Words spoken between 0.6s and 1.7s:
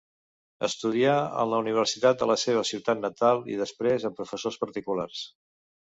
Estudià en la